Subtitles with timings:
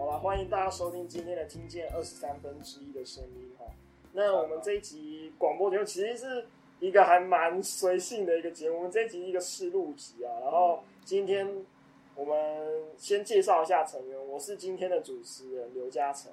[0.00, 3.66] 好了，欢迎大家收听今天的听见二十三分之一的声音哈。
[4.12, 6.46] 那我们这一集广播节目其实是
[6.78, 10.32] 一个还蛮随性的一个节目，我们这一集一个试录集啊。
[10.40, 11.66] 然后今天
[12.14, 16.32] 我们先介绍一下成员，我是今天的主持人刘嘉诚。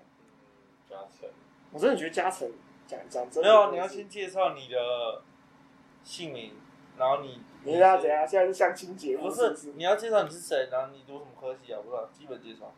[0.89, 1.29] 嘉诚，
[1.73, 2.49] 我真的觉得嘉诚
[2.87, 5.21] 讲讲真的没有，你要先介绍你的
[6.05, 6.53] 姓名，
[6.97, 8.25] 然后你你要怎样？
[8.25, 9.53] 现在是相亲节目，不是？
[9.75, 11.81] 你要介绍你是谁，然后你读什么科系啊？
[11.83, 12.73] 不知道，基本介绍。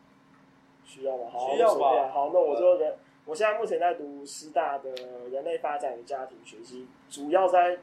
[0.90, 1.26] 需要吗？
[1.30, 2.10] 好，需要吧。
[2.12, 4.90] 好，那我就人，我现在目前在读师大的
[5.30, 7.78] 人类发展与家庭学系，主要在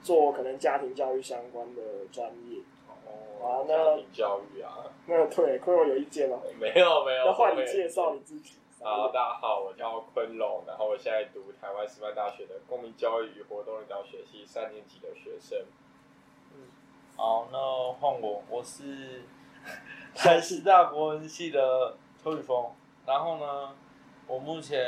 [0.00, 2.60] 做可能家庭教育相关的专业。
[2.88, 6.38] 哦，好，那家庭教育啊，那对，坤荣有意见吗？
[6.58, 7.26] 没有，没有。
[7.26, 8.56] 那换你介绍你自己。
[8.80, 15.58] 好，大家好，我叫坤龙，然后我现在读台湾师范大学的公民教育与活动领导学系三年级的学生。
[16.54, 16.72] 嗯，
[17.16, 17.58] 好，那
[17.92, 19.22] 换我，我是
[20.16, 21.98] 台师大国文系的。
[22.26, 22.66] 邱宇峰，
[23.06, 23.72] 然后呢，
[24.26, 24.84] 我目前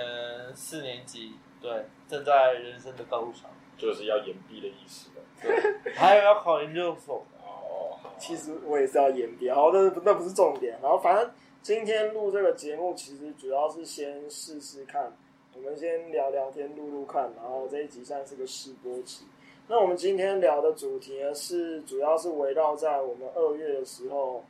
[0.57, 5.23] 四年级，对，正在人生的道路上，就是要延毕的意思了。
[5.41, 7.25] 对，还有要考研究所。
[7.41, 10.81] 哦，其实我也是要延毕，好，那那不是重点。
[10.83, 11.31] 然后反正
[11.63, 15.17] 今天录这个节目，其实主要是先试试看，
[15.55, 19.27] 我们先聊聊天，录录看，然后这一集算是个试播期。
[19.69, 24.43] 那我们今天聊的主题呢，是主要是围绕在我们二月的时候。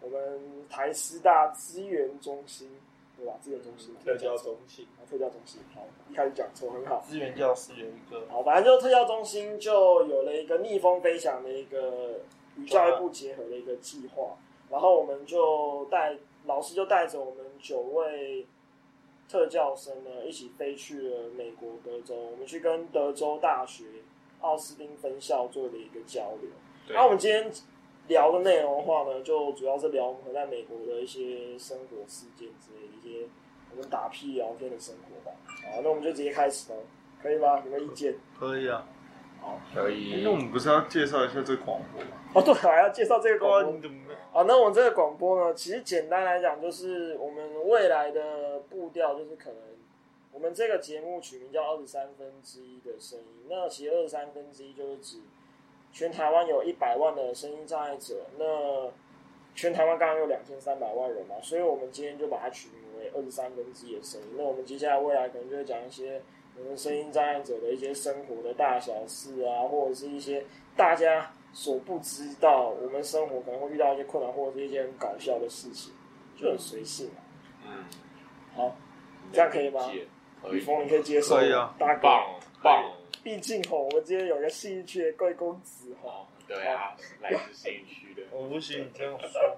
[0.00, 2.70] 我们台师大资源中心，
[3.16, 3.32] 对吧？
[3.40, 5.60] 资源中心，特教中心，特教中心。
[5.74, 7.02] 好，一开始讲错，很好。
[7.08, 12.20] 资源教师有一个，好，反正就特教中心就有了一个逆风飞翔的一个
[12.56, 14.36] 与教育部结合的一个计划，
[14.70, 18.46] 然后我们就带老师就带着我们九位
[19.28, 23.84] 特教生呢，一起飞去了美国德州，我们去跟德州大学
[24.40, 26.50] 奥斯汀分校做了一个交流。
[26.90, 27.50] 那我们今天。
[28.08, 33.26] 聊的内容的话呢，就主要是聊我们在美国的一些生活事件之类的一些
[33.70, 35.36] 我们打屁聊天的生活吧。
[35.46, 36.78] 好，那我们就直接开始喽，
[37.22, 37.62] 可以吗？
[37.64, 38.14] 有没有意见？
[38.38, 38.86] 可以啊。
[39.40, 40.22] 好，可以。
[40.24, 42.10] 那我们不是要介绍一下这个广播吗？
[42.34, 43.80] 哦，对，还要介绍这个广播。
[43.80, 44.14] 怎么？
[44.32, 49.58] 好，那我们这个广播呢，其实简单来讲，就是我们未来的步调，就是可能
[50.32, 53.46] 我们这个节目取名叫二十三分之一的声音。
[53.48, 55.18] 那其实二十三分之一就是指。
[55.96, 58.44] 全台湾有一百万的声音障碍者，那
[59.54, 64.26] 全台湾刚刚有两千三百万人嘛，所以我们今天就把它取名为二十三分之一的声音。
[64.36, 66.20] 那我们接下来未来可能就会讲一些
[66.58, 70.44] 我们声音障碍者的一些生活的大小事啊，或者是一些
[70.76, 75.94] 大家所不知道，我们生活可能会遇到一些困难，或者是一些很搞笑的事情，
[76.38, 77.24] 就很随性啊。
[77.66, 77.84] 嗯，
[78.54, 78.76] 好，
[79.32, 79.90] 这样可以吗？
[80.50, 81.36] 雨峰，你可以接受？
[81.36, 82.84] 可以啊，大棒棒。
[83.26, 89.56] 毕竟吼，我们今天有个信义区的贵公子吼，对啊，来自信义区的， 我不行，这样说。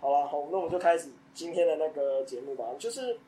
[0.00, 2.64] 好了，好，那我们就开始今天的那个节目吧。
[2.78, 3.18] 就是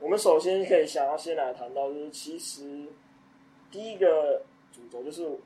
[0.00, 2.88] 我们首先可以想要先来谈到，就是其实
[3.70, 5.38] 第一个主轴就是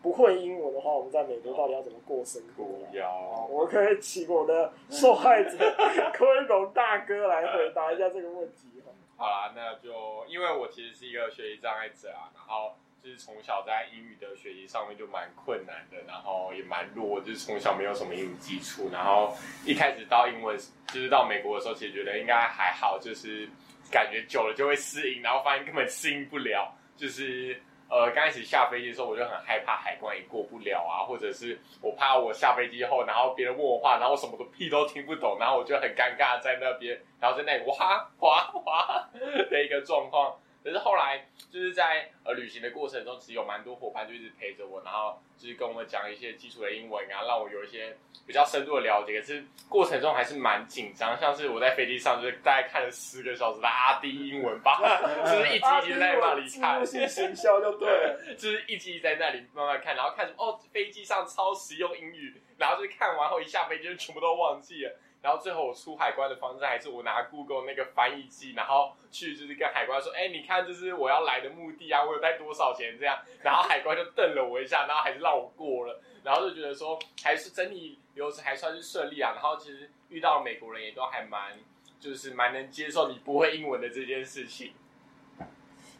[0.00, 2.64] 不会英文的话，我们在美国到底要怎么过生活？
[2.94, 5.58] 要，我可以请我的受害者
[6.16, 8.82] 坤荣大哥来回答一下这个问题。
[9.18, 12.72] 好啦，那就因为我其实是一个学习障碍者啊，然后。
[13.02, 20.56] 就是从小在英语的学习上面就蛮困难的，然后也蛮弱，就是从小没有什么英语基础，然后一开始到英文，
[20.88, 23.48] 就是到美国的时候，其实觉得应该还好，就是
[23.90, 39.08] 感觉久了就会适应，然后发现根本适应不了，就是呃刚开始下飞机的时候，我就很害怕海关也过不了啊，或者是我怕我下飞机后，然后别人问我话，然后我什么都屁都听不懂，然后我就很尴尬在那边，然后在那里哇哇哇
[39.50, 40.36] 的一个状况。
[40.62, 47.96] 可是后来就是在呃旅行的过程中，其实有蛮多伙伴就一直陪着我，然后就是跟我们讲一些基础的英文啊，让我有一些
[48.26, 49.20] 比较深度的了解。
[49.20, 54.78] 可是过程中还是蛮紧张，像是我在飞机上就是大概看了十个小时的阿迪英文吧，
[55.24, 64.98] 就是一集一集在那里看，行销就对了，就是一集一集在那里慢慢看，然后看什么哦，飞机上超实用英语，然后就是看完后一下飞机就全部都忘记了。
[65.20, 81.58] 然后最后我出海关的方式还是我拿 Google 那个翻译机，然后去就是跟海关说，哎，你看这是我要来的目的啊，我有带多少钱这样，然后海关就瞪了我一下，然后还是让我过了，然后就觉得说还是整体流程还算是顺利啊，然后其实遇到美国人也都还蛮
[81.98, 84.72] 就是蛮能接受你不会英文的这件事情。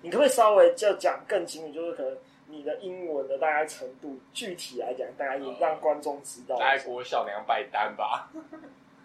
[0.01, 2.17] 你可不可以稍微就讲更清楚，就是可能
[2.47, 8.31] 你的英文的大概程度，具体来讲，大概也让观众知道，大概国小两百单吧。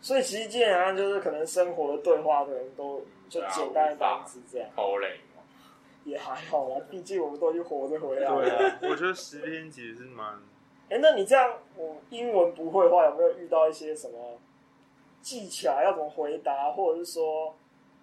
[0.03, 5.21] 所以其实基本上就是可能生活的对话可能都就简单的单词这样，好累，
[6.03, 8.41] 也还好啦，毕竟我们都已经活着回来了。
[8.41, 10.35] 对啊，我觉得十天其实是蛮……
[10.89, 14.37] 哎、欸，那你这样，我英文不会的话，有没有遇到一些什么
[15.21, 15.81] 技巧？
[15.81, 17.55] 要怎么回答，或者是说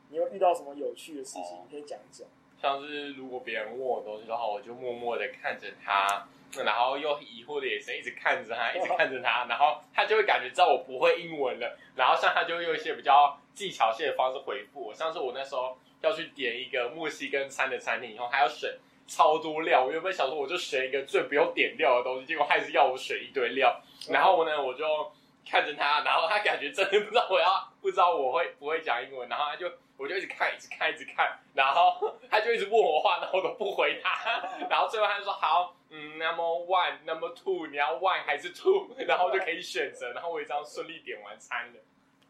[0.08, 2.26] 你有遇到什么有趣的事情，哦、你可以讲讲。
[2.62, 6.26] 像是如果别人问我东西的话，我就默默的看着他，
[6.64, 14.94] 然后又疑惑的眼神一直看着他，一直看着他，然后他就会感觉知道我不会英文了，然后像他就会用一些比较技巧性的方式回复我。
[14.94, 25.12] 像是我那时候要去点一个墨西哥餐的餐厅，以后还要选超多料，我原本想说我就选一个最不用点料的东西，结果还是要我选一堆料，然后呢我就
[25.48, 29.70] 看着他，然后他感觉真的不知道我要不知道我会不会讲英文，然后他就。
[30.00, 41.80] 我就一直看，一直看，一直看，然后他就一直问我话，然后我都不回他，然后最后他就说好，嗯，number one，number two，你要 one 还是 two， 然后就可以选择，然后我也这样顺利点完餐了。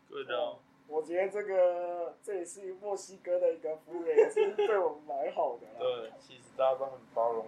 [0.09, 0.57] 对的，
[0.89, 5.67] 我觉得这个这也是墨西哥的一个服务员，也是对我们蛮好的。
[5.79, 7.47] 对，其实大家都很包容。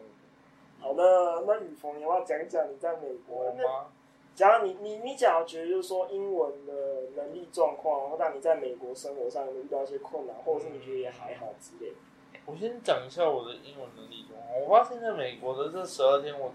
[0.80, 3.86] 好的，那雨峰，你要不要讲讲你在美国吗？
[4.34, 11.96] 假如你你你假如觉得就是说英文的能力状况，然后让你在美国生活上有遇到一些困难，或者是你觉得也还好之类的。
[12.44, 14.60] 我先讲一下我的英文能力状况。
[14.60, 16.52] 我发现在美国的这十二天，我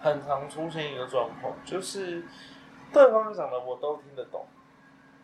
[0.00, 2.24] 很常出现一个状况，就是
[2.92, 4.44] 对方讲的我都听得懂，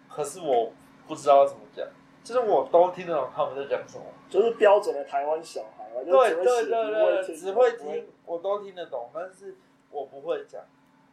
[0.08, 0.72] 可是我
[1.06, 1.86] 不知道怎么讲，
[2.22, 9.56] 就是我都听得懂他们在讲什么，就是标准的台湾小孩嘛，对对对对，只会听，我都听得懂，但是
[9.90, 10.62] 我不会讲。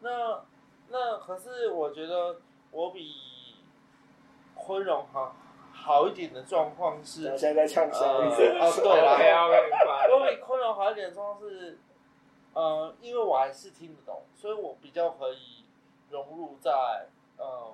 [0.02, 0.44] 那
[0.90, 2.38] 那可是我觉得
[2.72, 3.12] 我比
[4.54, 5.36] 昆荣好
[5.88, 8.28] 好一点的状况是，现在在呛声音。
[8.60, 11.80] 哦，对了，对我比坤荣好一点的状况是，
[12.54, 15.64] 呃，因为我还是听得懂，所以我比较可以
[16.10, 16.72] 融入在
[17.38, 17.72] 呃，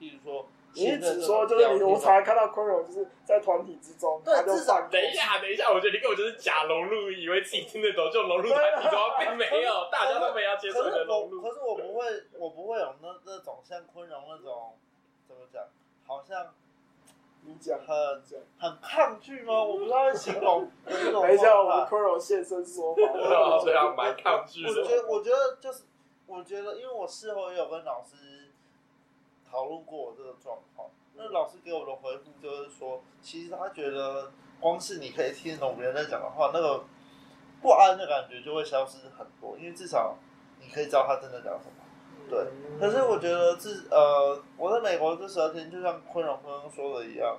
[0.00, 0.44] 譬如说。
[0.74, 11.42] 你一直说就是你，我常常看到昆荣就是在团体之中，对，至少等一下，等一下，我觉得你根本就是假融入，以为自己听得懂就融入团体中，并没有，大家都没有接受你的融入。
[11.42, 12.06] 可是我不会，
[12.38, 14.72] 我不会有那那种像昆荣那种
[15.28, 15.62] 怎么讲，
[16.06, 16.54] 好像
[17.44, 18.22] 你讲很
[18.58, 19.52] 很抗拒吗？
[19.62, 20.68] 我不知道会形容。
[20.84, 23.02] 等一下，我们坤荣现身说法，
[23.64, 24.68] 对啊，蛮抗拒的。
[24.68, 25.84] 我觉得，我觉得就是，
[26.26, 28.16] 我觉得，因为我事后也有跟老师。
[29.50, 36.82] 讨论过我这个状况，那老师给我的回复就是说，其实他觉得光是你可以听懂别人在讲的话，那个
[37.60, 40.16] 不安的感觉就会消失很多，因为至少
[40.58, 41.71] 你可以知道他真的讲什么。
[42.32, 42.46] 对，
[42.80, 47.36] 可是我觉得自呃，我在美国这十二天，就像昆荣刚刚说的一样，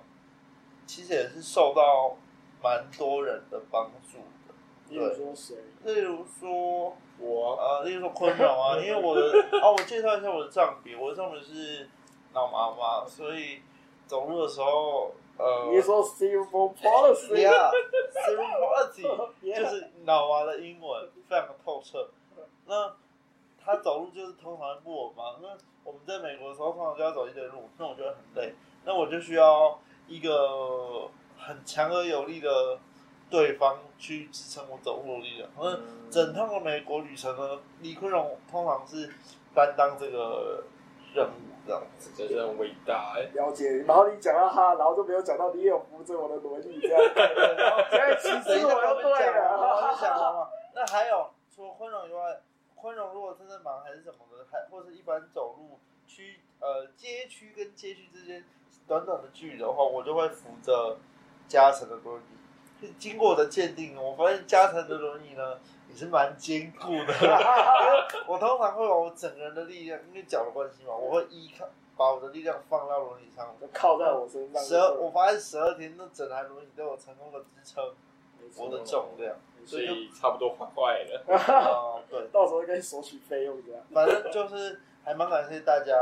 [0.86, 2.16] 其实也是受到
[2.62, 4.54] 蛮多人的帮助的。
[4.90, 5.56] 例如说谁？
[5.84, 9.22] 例如说我呃，例如说昆荣啊，因为我的
[9.62, 11.90] 啊， 我介绍一下我的账笔，我的账笔是。
[12.36, 13.62] 老麻嘛，所以
[14.08, 19.04] 走路的时候，呃，你说 cerebral palsy，yeah，cerebral palsy
[19.56, 22.10] 就是脑麻的英文，非常的透彻。
[22.66, 22.92] 那
[23.66, 25.48] 他走路就是通常不稳嘛，那
[25.84, 28.54] 我们在美国的时候通常就要走一段路，那我觉得很累，
[28.86, 32.78] 那我就需要一个很强而有力的
[33.30, 35.50] 对方去支撑我走路的力量。
[35.58, 35.80] 那
[36.12, 39.10] 整趟的美国旅程呢，李坤荣通常是
[39.56, 40.64] 担当这个
[41.14, 41.54] 任务。
[41.66, 43.22] 这样子真是很伟大哎！
[43.36, 50.50] 了解，然后你讲到他，然后就没有讲到你也有扶着我的轮椅这样，然 后现在其实我要对了，我就想了嘛。
[50.76, 52.38] 那还有除了坤荣以外，
[52.84, 58.44] 坤荣如果真的忙还是什么的，还或是一般走路区呃街区跟街区之间
[58.86, 60.98] 短短的距离的话，我就会扶着
[61.48, 62.22] 嘉诚的轮
[62.82, 62.94] 椅。
[63.00, 65.58] 经过我的鉴定，我发现嘉诚的轮椅呢。
[65.90, 74.60] 也是蛮坚固的， 因为我通常会把我整个人的力量，因为脚的关系嘛，我会依靠把我的力量放到轮椅上，就靠在我身上。
[74.64, 77.94] 十二，我发现十二天那整台轮椅都有成功的支撑
[78.58, 79.36] 我的重量，
[79.66, 81.24] 所以差不多坏坏了。
[81.36, 83.82] 啊，对，到时候可以索取费用这样。
[83.94, 85.94] 反正就是还蛮感谢大家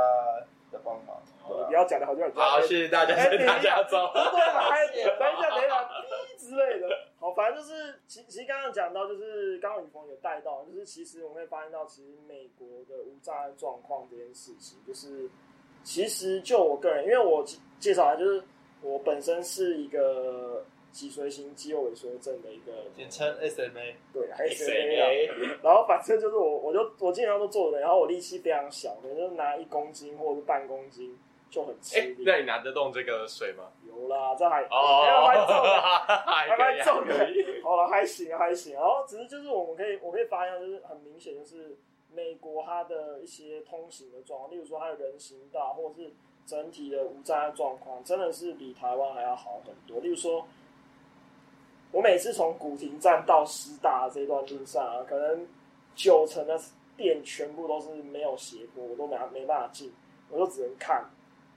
[0.71, 1.21] 的帮忙。
[1.43, 4.11] 你不要讲的好像好，谢谢大家，谢谢大家，走。
[4.13, 5.89] 对了，还等一下，等一下，
[6.37, 6.87] 之类的。
[7.19, 15.29] 好，反正就是，其其实刚刚讲到，就是刚刚雨峰有带到，就是其实我们会发现到，其实美国的无障碍状况这件事情，就是
[15.83, 17.43] 其实就我个人，因为我
[17.79, 18.41] 介绍来，就是
[18.81, 25.57] 我本身是一个脊髓型肌肉萎缩症的一个简称 SMA，对，SMA。
[25.63, 31.17] 然后反正就是我，我就我基本上都坐着，然后我力气非常小，可能就拿一公斤或者是半公斤。
[31.51, 32.23] 就很吃力。
[32.25, 33.73] 那你拿得动这个水吗？
[33.85, 35.81] 有啦，这还哦，还蛮重的，
[36.25, 37.13] 还蛮重的。
[37.61, 38.73] 好了，还行还行。
[38.75, 41.77] 然后只是就是我们可以，我可以发现，就是很明显，就是
[42.09, 46.13] 美国它的一些通行的状况，例如说它的人行道，或者是
[46.45, 49.99] 整体的无障碍状况，真的是比台湾还要好很多。
[49.99, 50.47] 例如说，
[51.91, 55.45] 我每次从古亭站到师大这段路上啊，可能
[55.93, 56.59] 九成的
[56.95, 59.91] 店全部都是没有斜坡，我都没没办法进，
[60.29, 61.03] 我就只能看。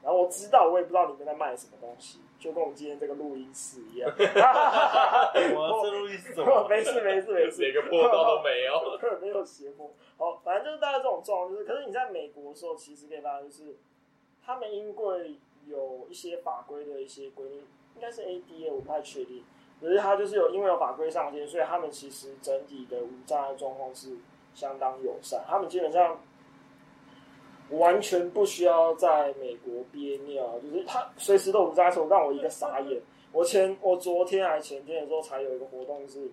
[0.03, 4.11] 然后我知道，我也不知道里面在卖什么东西，就跟我们今天这个录音室一样。
[4.13, 6.35] 我这录音室？
[6.69, 9.91] 没事没事没事，连个坡道都没有，没有斜坡。
[10.19, 13.77] 好，反正就是大概这种状况，就是，可是你在美国的时候，其实可以发现，就是
[14.45, 15.37] 他们因为
[15.67, 17.61] 有一些法规的一些规定，
[17.95, 19.43] 应该是 ADA，我不太确定。
[19.81, 24.17] 可是他就是有因为有法规上限，所以他们其实整体的无障碍状况是
[24.55, 26.19] 相当友善，他们基本上。
[27.71, 33.01] 完全不需要在美国憋尿，就是他随时都无障碍，让我一个傻眼。
[33.33, 36.31] 我前我昨天还前天的时候才有一个活动是，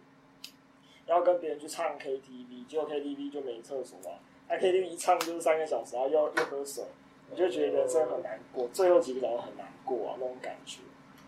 [1.08, 4.12] 要跟别人去唱 KTV，结果 KTV 就没厕所嘛，
[4.50, 6.84] 那 KTV 一唱就是三个小时，然后又又喝水，
[7.32, 10.82] 我就觉得人生很难过，最后几个小时很难过啊，那种感觉。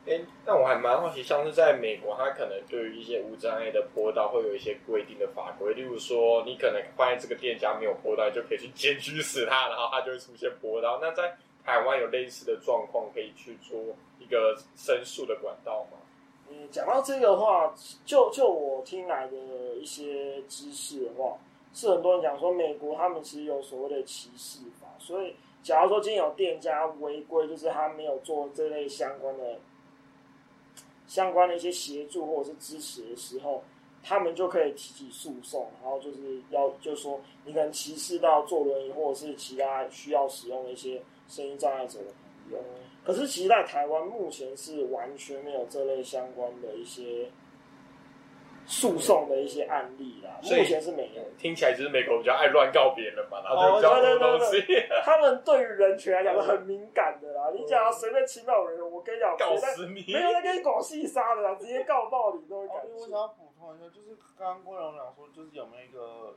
[0.06, 11.00] 哎，但我还蛮好奇，像是在美国，它可能对于一些无障碍的坡道会有一些规定的法规，例如说，你可能发现这个店家没有坡道，就可以去检举死他，然后他就会出现坡道。
[11.02, 13.80] 那在台湾有类似的状况，可以去做
[14.20, 15.98] 一个申诉的管道吗？
[16.50, 17.74] 嗯，讲到这个的话，
[18.06, 19.38] 就就我听来的
[19.80, 21.38] 一些知识的话，
[21.74, 25.34] 是很多人讲说，美国他们其实有所谓的歧视法，所以
[25.64, 29.60] 假如说今天有店家违规，就是他没有做这类相关的。
[31.14, 33.64] 相关的一些协助或者是支持的时候，
[34.02, 42.64] 他们就可以提起诉讼，然后就是要就说你可能歧视到坐轮椅或者是其他需要使用的一些声音障碍者的朋友。
[43.06, 47.30] 可是其实，在台湾目前是完全没有这类相关的一些。
[48.66, 51.22] 诉讼的一些案例啦，目前是没有。
[51.38, 54.64] 听起来就是美国比较爱乱告别人嘛，然后就比较多东西。
[55.04, 62.68] 他们对于人权来讲是很敏感的啦，你只要随便侵犯人，我跟你讲，告死你，没有在跟你狗戏杀的啦，直接告爆你都会。
[62.68, 66.36] 感觉我想要补充一下，就是刚刚郭龙讲说，就是有没有一个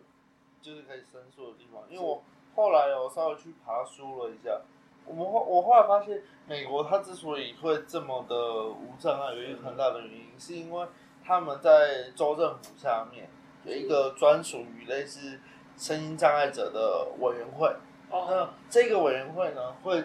[0.60, 1.84] 就是可以申诉的地方？
[1.88, 2.22] 因为我
[2.56, 4.60] 后来有稍微去爬书了一下，
[5.06, 10.86] 我们后我后来发现，美国它之所以会这么的无障碍，有一个很大的原因，是因为。
[11.26, 13.28] 他们在州政府下面
[13.64, 15.40] 有一个专属于类似
[15.76, 17.74] 身心障碍者的委员会，
[18.10, 20.04] 那这个委员会呢，会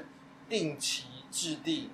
[0.49, 1.91] 定期制定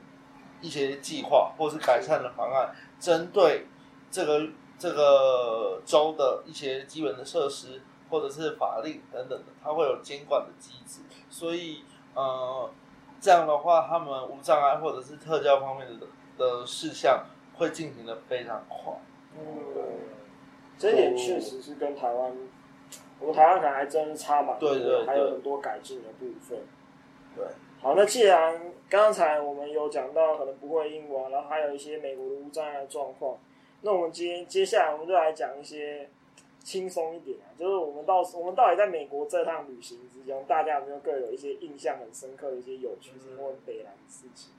[0.62, 3.68] 一些计划或是改善的方案，针对
[4.10, 4.48] 这个
[4.80, 11.02] 这个州的一些基本的设施或者是法令等等的，它会有监管的机制。
[11.30, 12.72] 所以，呃，
[13.20, 16.08] 这样的话，他们无障碍或者是特教方面的
[16.38, 17.26] 的事项
[17.58, 18.94] 会进行的非常快。
[19.40, 19.84] 嗯，
[20.78, 22.36] 这一点确实是跟台湾，
[23.20, 26.60] 我们台湾可能还真是差蛮多，对对对，还有很多改进的部分。
[27.36, 27.46] 对，
[27.80, 33.38] 好，那既然刚才我们有讲到可能不会英文，然后还有一些美国的无障碍状况，
[33.82, 36.10] 那我们接接下来我们就来讲一些
[36.64, 44.52] 轻松一点啊，就是我们到我们到底在美国这趟旅行之中，大家有没有各有一些印象很深刻的一些有趣的或北兰的事情？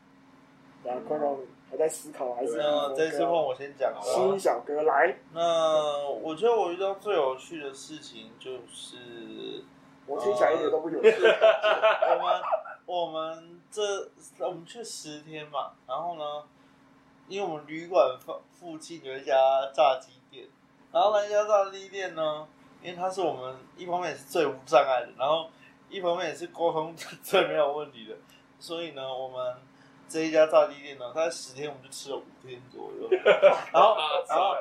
[0.85, 3.93] 然后坤荣还在思考，还是那这次换我先讲。
[4.01, 5.19] 新小哥来。
[5.35, 9.63] 那我觉得我遇到最有趣的事情就是，
[10.07, 11.09] 我听起来一点都不有趣。
[11.11, 12.43] 我们
[12.87, 13.83] 我们这
[14.39, 16.45] 我们去十天嘛，然后呢，
[17.27, 19.35] 因为我们旅馆附附近有一家
[19.75, 20.47] 炸鸡店，
[20.91, 22.47] 然后那家炸鸡店呢，
[22.83, 25.51] 因为它是我们一方面也是最无障碍的，然后
[25.91, 28.15] 一方面也是沟通 最没有问题的，
[28.59, 29.55] 所以呢，我们。
[30.09, 33.09] 这一家炸鸡店呢，它十天我们就吃了五天左右，
[33.73, 33.97] 然后
[34.29, 34.57] 然后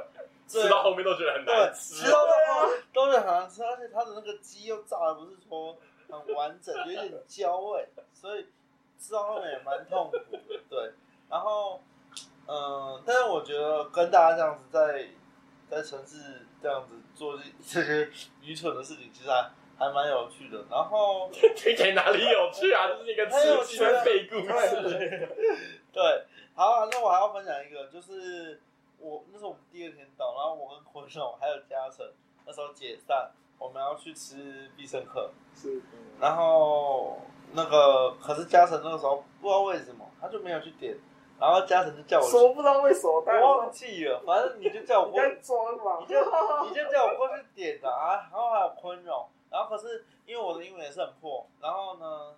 [0.47, 5.77] 吃到后面都觉得很难吃，吃到最后都觉得很难吃，而且它的那个鸡又炸的不是说
[6.09, 8.45] 很完整，有一点焦味，所以
[8.99, 10.59] 吃到后面也蛮痛苦的。
[10.69, 10.91] 对，
[11.29, 11.81] 然后
[12.45, 15.07] 嗯、呃，但是我觉得跟大家这样子在
[15.69, 18.09] 在城市这样子做这些
[18.41, 19.49] 愚蠢的事情，其实还。
[19.77, 22.87] 还蛮有趣的，然后 听起来哪里有趣啊？
[22.87, 25.29] 这是一个 刺激的废故事。
[25.93, 28.59] 对， 好，那我还要分享一个，就是
[28.99, 32.05] 我那是我们第二天到，然后我跟坤总还有嘉诚
[32.45, 33.29] 那时候解散，
[33.59, 35.29] 我们要去吃必胜客。
[35.55, 35.81] 是。
[36.19, 37.19] 然后
[37.53, 40.97] 那个可是嘉诚那个时候不知道为什么他就没有去点，
[41.39, 46.19] 然后嘉诚就叫我说不知道为什么，我忘记了，反正你就叫我过去装嘛，你就
[46.67, 49.29] 你就叫我过去点的啊，然后还有坤总。
[49.49, 52.35] 然后可是因为我的英文也是很破，然后呢，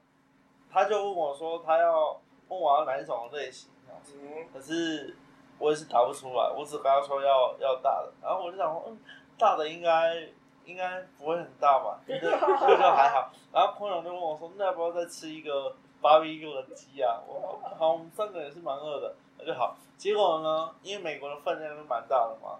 [0.71, 4.17] 他就问我说他要问我要哪一种类型这样子，
[4.53, 5.17] 可是
[5.57, 8.99] 我也是答不出来，我只跟他说要要大的，然后我就想说，嗯，
[9.37, 10.29] 大的应该
[10.65, 12.31] 应该不会很大吧，这个
[12.77, 13.31] 就还好。
[13.51, 17.19] 然后坤龙就问我说，那要不要再吃一个 BBQ 的鸡啊？
[17.27, 19.75] 我说好，我们三个也是蛮饿的，那就好。
[19.97, 22.59] 结果呢，因为美国的分量是蛮大的嘛，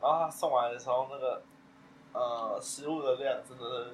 [0.00, 1.42] 然后他送来的时候那个。
[2.12, 3.90] 呃，食物的量真的是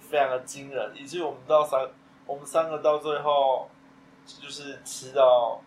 [0.00, 1.88] 非常的惊人，以至于我们到三，
[2.26, 3.68] 我们三个到最后
[4.26, 5.60] 就是吃到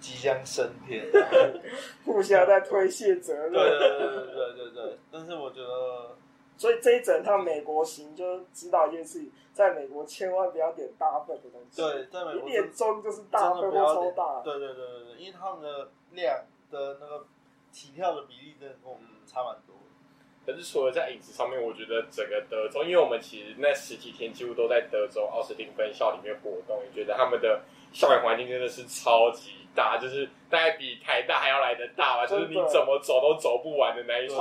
[0.00, 1.04] 即将升天，
[2.04, 3.52] 互相在推卸责任。
[3.52, 4.98] 对对对对对对对。
[5.10, 6.16] 但是我觉得，
[6.56, 11.80] 所以这一整趟美国行就知道一件事情，在美国千万不要点大份的东西。
[11.80, 14.40] 对，在美国一点中就是大份或超大。
[14.42, 17.26] 对对对对对，因为他们的量的那个
[17.70, 19.76] 起跳的比例真的跟我们差蛮多。
[20.44, 34.36] 可是除了在饮食上面，我觉得整个德州，因为我们其实那十几天几乎都在德州奥斯汀分校里面活动，也觉得他们的校园环境真的是超级大，就是大概比台大还要来的大吧，就是你怎么走都走不完的那一种。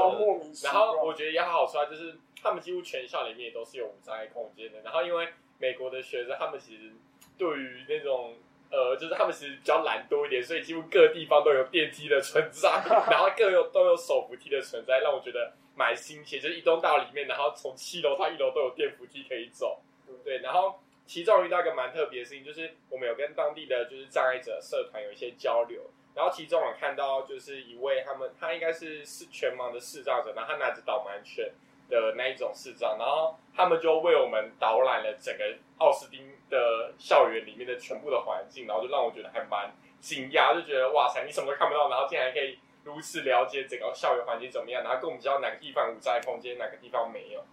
[0.64, 4.80] 然后我觉得也好好处啊，就是他们几乎全校里面也都是有无障碍空间的。
[4.82, 5.28] 然后因为
[5.60, 6.92] 美国的学生，他们其实
[7.38, 8.34] 对于那种
[8.72, 12.70] 呃，就是他们其实比较懒惰一点，所以几乎各地方都有电梯的存在，
[13.08, 15.54] 然后各有都有手扶梯的存在，让我觉得。
[15.82, 19.82] 蛮新奇，就是一栋大楼里面，然后从七楼到一楼都有电扶梯可以走。
[20.24, 25.82] 对，然后其中遇到一个蛮特别的事情，就是我们有跟当地的就是障碍者社团有一些交流，
[26.14, 31.52] 然后其中我看到就是一位他们，他应该是是全盲的视障者，然后他拿着导盲犬
[31.90, 35.44] 的那一种视障，然后他们就为我们导览了整个
[35.80, 42.60] 奥斯汀的校园里面的全部的环境，然后就让我觉得还蛮惊讶，就觉得哇塞，你什么都看不到，然后竟然可以。
[42.84, 47.44] 如此了解整个校园环境怎么样，然后跟我们知道哪个地方无障碍空间，哪个地方没有。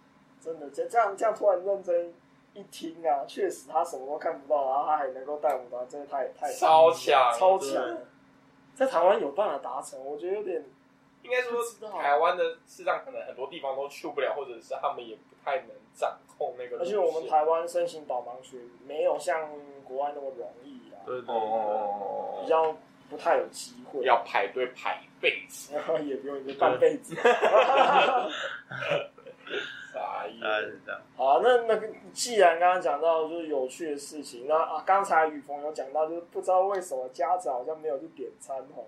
[0.41, 2.11] 真的，这这样这样突然认真
[2.53, 7.97] 一听啊，确实他什么都看不到，然后他还能够带我们，真的太太超强，超强。
[8.73, 10.65] 在台湾有办法达成，我觉得有点，
[11.21, 16.79] 应该说台湾的视障可能很多地方都去不了，或者是他们也不太能掌控那个。
[16.79, 19.51] 而且我们台湾申请导盲犬没有像
[19.83, 22.75] 国外那么容易啊，对对对，比较。
[23.09, 27.15] 不太有机会，要排队排一辈子，然 后也不用一个半辈子。
[29.91, 30.91] 啥意思？
[31.17, 38.85] 好，那那个既然刚刚讲到就是有趣的事情，那啊，刚才雨峰有讲到，就是不知道为什么家长好像没有去点餐哦。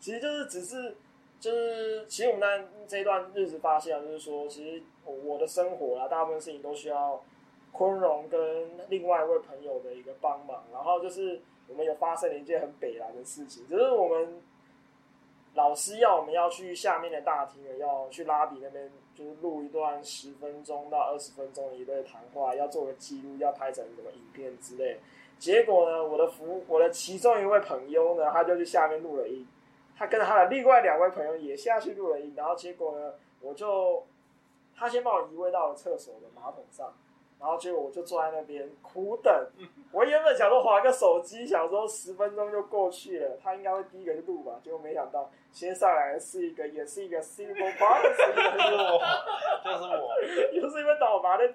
[0.00, 0.96] 其实就是只是
[1.38, 7.22] 就是，其实我们在这一段日子发现，就是说，其实我的生活啊，大部分事情都需要
[7.72, 11.40] 坤荣跟另外一位朋友的一个帮忙，然后就是。
[11.68, 14.42] 我们有发生了一件很北然的事情，就是我们
[15.54, 24.98] 老师要我们要去下面的大厅，要去拉比那边，就是录一段十分钟到二十分钟的一段谈话，要做个记录，要拍成什么影片之类。
[25.38, 29.46] 结果呢，我的服，我的其中一位朋友呢，他就去下面录了音，
[29.96, 34.04] 他跟他的另外两位朋友也下去录了音，然后结果呢，我就
[34.76, 36.92] 他先把我移位到了厕所的马桶上。
[37.40, 39.48] 然后结果我就坐在那边苦等。
[39.92, 44.60] 我原本想说划个手机，想说十分钟就过去了，他应该会第一个就录吧。
[44.62, 48.14] 结果没想到，先上来的是一个，也是一个 single parent，
[48.54, 49.00] 就是我，
[49.64, 50.14] 就是我，
[50.52, 51.48] 又是一个倒麻的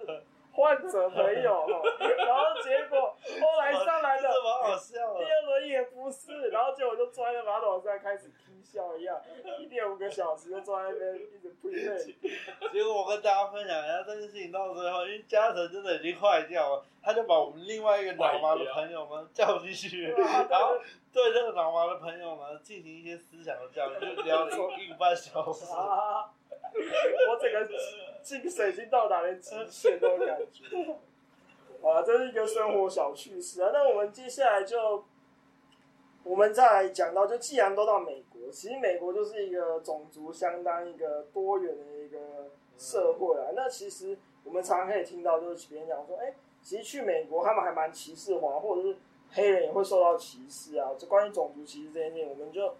[0.56, 1.68] 患者朋友。
[2.26, 5.18] 然后结果后来上来的，这么好笑。
[5.18, 9.22] 第二轮也不是，然后结果就坐在马桶上开始听笑一样，
[9.60, 12.70] 一点五个小时就坐在那边一直呸呸。
[12.72, 20.78] 结果我跟大家分享一下这件事情到最后，因为嘉诚真的已经坏掉了，他就把我们另外一个脑麻的朋友们 叫进去，然后
[21.13, 25.65] 对这个脑麻的朋友们进行一些思想的教育，就聊了 一个半小时。
[27.30, 27.68] 我整个
[28.22, 30.66] 精神已经到达了极限那种感觉。
[31.82, 33.70] 啊，这是一个生活小趣事啊。
[33.72, 35.06] 那我们接下来就，
[36.24, 43.52] 我们再来讲到，就既然都到美国，其实美国就是一个种族相当一个多元的一个社会啊。
[43.56, 46.34] 那其实我们常常可以听到，就是别人讲说，哎，
[46.64, 48.98] 其实去美国他们还蛮歧视华，或者是
[49.32, 50.90] 黑人也会受到歧视啊。
[50.98, 52.76] 就关于种族歧视这件事情，我们就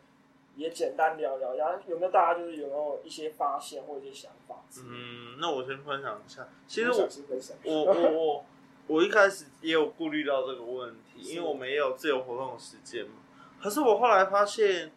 [0.56, 4.64] 也简单聊聊，然后有没有大家就是有没有一些发现或者一些想法？
[4.84, 6.48] 嗯，那我先分享一下。
[6.68, 8.46] 其实我我我。
[8.88, 13.14] 我一开始也有顾虑到这个问题，因为我们也有自由活动的时间嘛。
[13.60, 14.92] 可是我后来发现，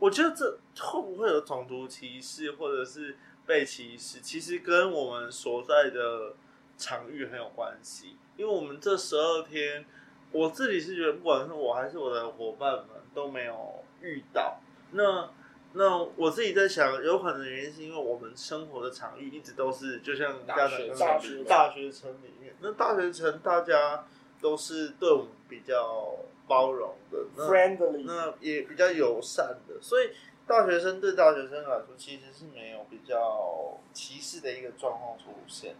[0.00, 3.16] 我觉得这会不会有种族歧视或者是
[3.46, 6.34] 被歧视，其实跟我们所在的
[6.76, 8.16] 场域很有关系。
[8.36, 9.86] 因为我们这十二天，
[10.32, 14.58] 我自己是觉得，不管是我还是我的伙伴们都没有遇到。
[14.92, 15.30] 那
[15.72, 24.06] 那我自己在想，有可能原因是因为我们生活的场域一直都是，就像刚才的大学大学城里面，那大学城大家
[24.40, 30.10] 都是对我们比较包容的，friendly，那也比较友善的，所以
[30.46, 35.76] 大学生对大学生来说其实是没有比较歧视的一个状况出现。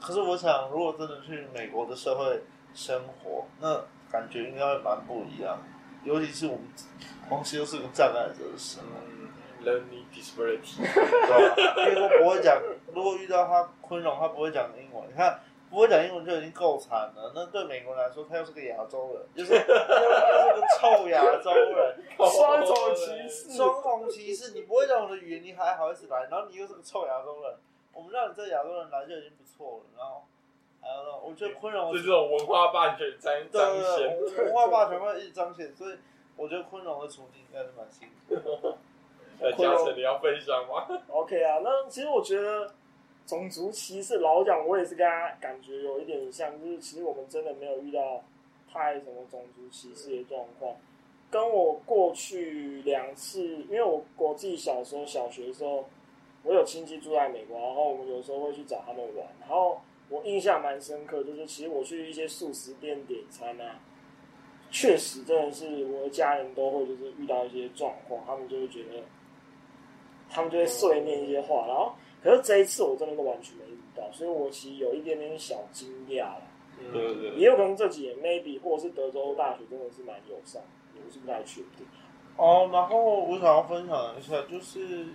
[0.00, 5.62] 可是我想，如果真的去美国的社会生活，那感觉应该会蛮不一样，
[6.04, 6.62] 尤其是我们
[7.28, 8.86] 同时又是个障碍者的时候。
[9.60, 11.90] Learning disability， 对吧？
[11.90, 12.62] 因为我不会讲，
[12.94, 15.04] 如果遇到他昆荣，他不会讲英文。
[15.08, 17.32] 你看，不会讲英文就已经够惨了。
[17.34, 24.52] 那对美国人来说，他又是个亚洲人，就是又， 又是个臭亚洲人， 双重歧视，双重歧视。
[24.52, 26.28] 你不会讲我的语言，你还好意思来？
[26.30, 27.56] 然后你又是个臭亚洲人，
[27.92, 29.84] 我们让你这亚洲人来就已经不错了。
[29.98, 30.22] 然后
[30.80, 35.96] 还有呢，我觉得昆荣就这种文化霸权在彰显，文化霸权会一直彰显，所以
[36.36, 38.76] 我觉得昆荣的处境应该是蛮辛苦的。
[39.40, 40.86] 呃，嘉诚，你要分享吗？
[41.08, 42.72] OK 啊，那其实我觉得
[43.26, 48.22] 种族歧视，老讲我也是跟他感觉有一点像，就是其实我们真的没有遇到
[48.72, 50.74] 太什么种族歧视的状况。
[51.30, 55.84] 跟我过去两次，因为我我自己小时候小学的时候，
[56.42, 59.78] 我有亲戚住在美国，然后我们有时候会去找他们玩，然后
[60.08, 63.80] 我印象蛮深刻，就是其实我去一些素食店点餐啊，
[64.70, 69.02] 确实真的是我的家人都会就是遇到一些状况，他们就会觉得。
[70.30, 71.90] 他们就会碎念一些话，然后
[72.22, 76.42] 可是这一次我真的都完全没遇到，所以我其实有一点点小惊讶了。
[76.78, 80.60] 嗯，对对，也有可能这几年 maybe 或者是德州大学真的是蛮友善，
[80.94, 81.86] 我是不太确定。
[82.36, 85.06] 哦，然后我想要分享一下，就是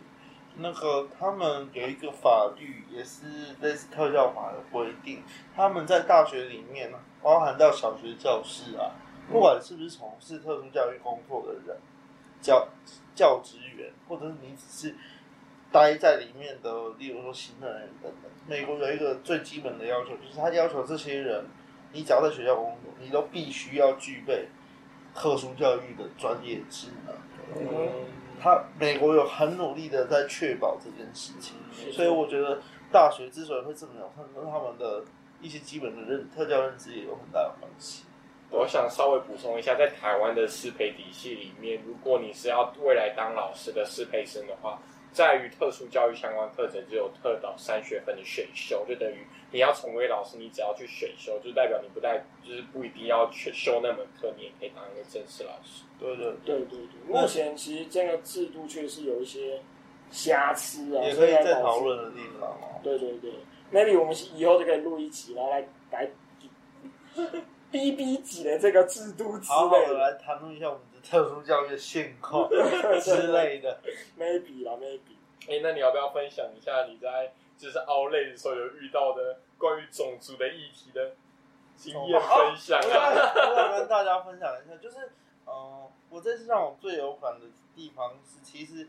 [0.58, 3.26] 那个他们有一个法律，也是
[3.62, 5.24] 类似特教法的规定，
[5.56, 8.92] 他们在大学里面呢，包含到小学教师啊，
[9.32, 11.78] 不管是不是从事特殊教育工作的人，
[12.42, 12.68] 教。
[13.16, 14.96] 教职员，或者是你只是
[15.72, 18.32] 待在里面的，例如说行政人员等等。
[18.48, 21.46] 美国有一个最基本的要求，就是他要求这些人，
[21.92, 24.48] 你只要在学校工作，你都必须要具备
[25.14, 27.16] 特殊教育的专业技能。
[27.56, 28.08] 嗯，
[28.44, 31.56] 他美国有很努力的在确保这件事情，
[31.94, 35.06] 所以我觉得大学之所以会这么有，跟他们的
[35.40, 38.04] 一些基本的认特教认知也有很大的关系。
[38.52, 44.78] 我想稍微补充一下，在台湾的适配体系里面，如果你是要未来当老师的适配生的话，
[45.14, 55.84] 在于特殊教育相关课程只有特导三学分的选修，就等于你要成为老师，你只要去选修，就代表你不带，就是不一定要去修那门课，你也可以当一个正式老师。
[56.00, 59.62] 对对对对对，目前其实这个制度确实有一些
[60.10, 62.82] 瑕疵啊，也可以再讨论的地方哦。
[62.84, 63.32] 对对对
[63.72, 66.10] ，maybe 我们以后就可以录一集，然后来来。
[67.70, 72.50] B B 级的这个制度之类的，好好的来谈论一下我们的特殊教育的现况
[73.02, 73.80] 之类的
[74.18, 75.18] ，maybe 啦，maybe。
[75.48, 81.12] 哎、欸，那你要不要分享一下你在就是熬累的时候有遇到的关于种族的议题的
[81.76, 83.12] 经验分享啊？
[83.50, 85.08] 我想跟大家分享一下，就是
[85.46, 88.88] 嗯、呃，我这次让我最有感的地方是，其实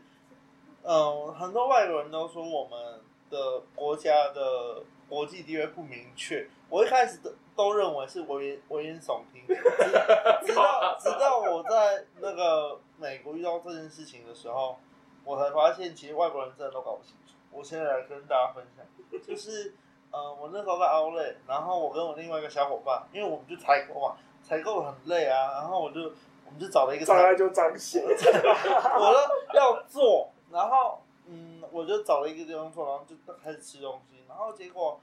[0.83, 7.31] 嗯、呃，很多外国人都说我们的国家的国际地位不明确，我一开始都。
[7.55, 14.77] 都认为是危言危言耸听， 直到直到我在那个美国遇到这件事情的时候，
[15.23, 17.33] 我才发现其实外国人真的都搞不清楚。
[17.53, 18.85] 我现在来跟大家分享，
[19.25, 19.73] 就是
[20.11, 26.01] 呃，我那时候在奥莱，然后我跟我另外一个小伙伴，因为我们就采购嘛，采购很累啊，然后我就
[26.45, 34.99] 我们就找了一个，上来就彰显， 我说要做，然后嗯，我就找了一个地方做，然后就开始吃东西，然后结果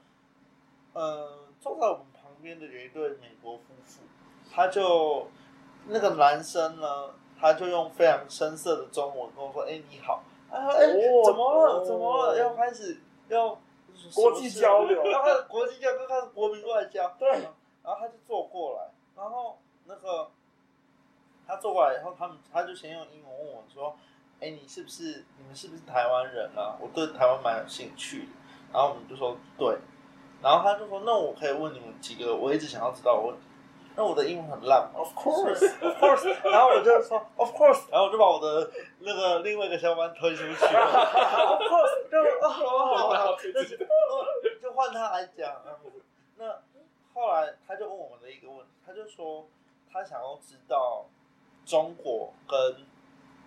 [0.93, 2.21] 呃，坐在我们旁。
[2.41, 4.01] 边的有一对美国夫妇，
[4.53, 5.29] 他就
[5.87, 11.85] 那个男生呢，他就用非常生涩的中文跟我说：“哎、欸，你好。”他说：“哎、欸，怎么了？
[11.85, 12.37] 怎么了？
[12.37, 13.57] 要开始要
[14.13, 17.29] 国际交流，要开始国际交流，开始国民外交。”对。
[17.81, 20.29] 然后他就坐过来，然后那个
[21.47, 23.95] 他坐过来以后，他们他就先用英文问我说
[24.43, 26.75] ：“哎、欸，你是不是你们是不是台湾人啊？
[26.81, 28.27] 我对台湾蛮有兴趣的。”
[28.73, 29.77] 然后我们就说：“对。”
[30.41, 33.43] 然后他就说：“那我可以问你们几个我一直想要知道的问题。”
[33.95, 36.25] 那我的英文很烂，Of course，Of course。
[36.49, 40.49] 然后我就说：“Of course。”然后我就把我的那个另外一个小伙伴推出去了。
[40.51, 43.37] Of course，就哦好好好，
[44.59, 45.55] 就换他来讲。
[46.37, 46.59] 那
[47.13, 49.47] 后来他就问我们的一个问题，他就说
[49.91, 51.05] 他想要知道
[51.63, 52.87] 中国跟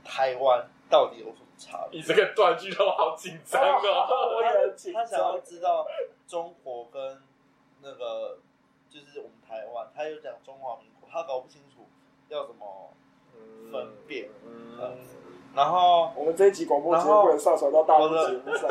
[0.05, 2.01] 台湾到底有什么差别。
[2.01, 4.37] 你这个断句都好紧张哦！
[4.37, 5.03] 我也紧张。
[5.03, 5.87] 他想要知道
[6.27, 7.23] 中国跟
[7.83, 8.39] 那个
[8.89, 11.87] 就是我们台湾，他又讲中华民国，他搞不清楚
[12.29, 12.93] 要怎么
[13.71, 14.29] 分辨。
[14.45, 14.99] 嗯，嗯，
[15.55, 18.69] 然后我们这一集广播节目不能上传到大陆节目上，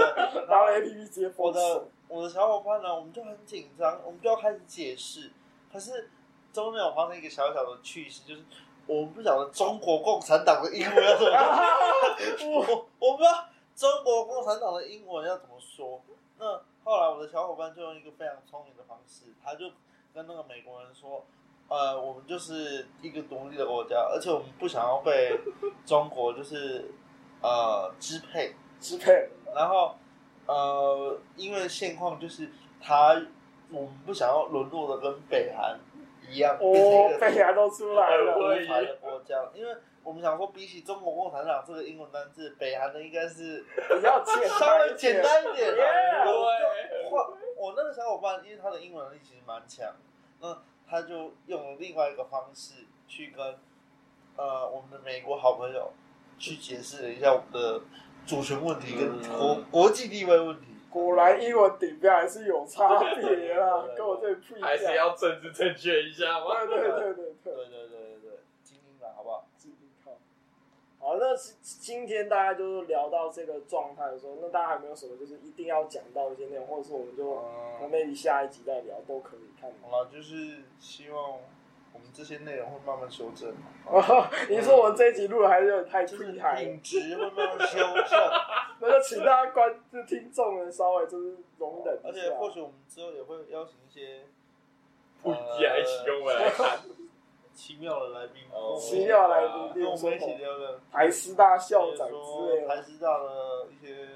[0.48, 1.48] 然后 APP 直接播。
[1.48, 5.32] 我的我的小伙伴呢，我们就很紧张，我们就要开始解释。
[5.72, 6.10] 可是
[6.54, 8.44] 中间有发生一个小小的趣事，就是。
[8.88, 11.32] 我们不晓得中国共产党的英文要怎么
[12.38, 13.46] 说，我 我不知道
[13.76, 16.02] 中国共产党的英文要怎么说。
[16.38, 16.46] 那
[16.84, 19.66] 后来我的小伙伴就用一个非常聪明的方式，他就
[20.14, 21.26] 跟那个美国人说
[21.68, 25.40] ：“呃，我们就是一个独立的国家，而且我们不想要被
[25.86, 26.92] 中国就是
[27.42, 29.30] 呃支配支配。
[29.56, 29.96] 然后
[30.46, 33.16] 呃，因为现况就是他
[33.72, 35.80] 我们不想要沦落的跟北韩
[36.30, 45.74] 一样，哦，北韩都出来了，独裁的国家，因为我们想说，比起中国共产党这个英文单字，北韩的应该是比较简稍微简单一点。
[45.74, 46.34] Yeah, 对，
[47.58, 49.94] 我那个小伙伴，因为他的英文能力其实蛮强，
[50.42, 53.58] 那他就用了另外一个方式去跟
[54.36, 55.92] 呃我们的美国好朋友
[56.38, 57.82] 去解释了一下我们的
[58.28, 60.75] 主权问题跟国国际地位问题。
[60.96, 64.70] 果然英文顶标还是有差别啦，跟我这里不一样。
[64.70, 66.66] 还是要政治正确一下吗？
[66.66, 69.46] 对对对对对对对对对，精英了，好不好？
[69.58, 70.14] 精英靠。
[71.00, 79.70] 好，那今天大家就是聊到这个状态的时候，那大家还没有什么就是一定要讲到一些内容，或者是我们就我们 maybe 下一集再聊都可以看。
[79.82, 81.40] 好了，就是希望。
[81.96, 83.50] 我们这些内容会慢慢修正。
[83.86, 88.20] 哦， 你说我们这一集录的还是有点太厉害，品质会慢慢修正。
[88.82, 91.98] 那就请大家观就听众们稍微就是容忍。
[92.04, 94.26] 而且或许我们之后也会邀请一些
[95.24, 96.80] 不一样一起跟我们来看
[97.54, 98.44] 奇妙的来宾，
[98.78, 104.10] 奇妙来宾，跟我们一起聊聊台师大校长之类的，台师大的一些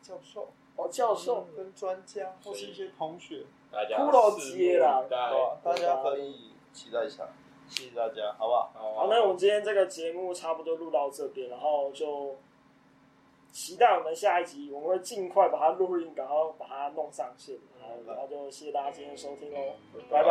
[0.00, 3.42] 教授，哦，教授跟专家，或是一些同学，
[3.72, 6.53] 大家骷髅街啦，大家可以。
[6.74, 7.26] 期待一下，
[7.68, 8.70] 谢谢大家，好不好？
[8.74, 12.36] 好，那我们今天这个节目差不多录到这边，然后就
[13.52, 19.74] 期待我们下一集，我们会尽快把它录音，然后把它弄上线，然后，然后就谢谢大家今天收听哦，
[20.10, 20.30] 拜拜，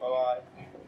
[0.00, 0.85] 拜拜。